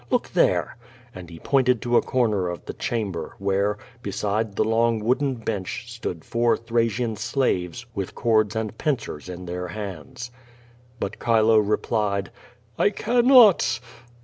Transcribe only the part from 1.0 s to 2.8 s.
and he pointed to a corner of tlie